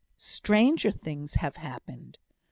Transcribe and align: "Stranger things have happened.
"Stranger 0.17 0.89
things 0.91 1.35
have 1.35 1.57
happened. 1.57 2.17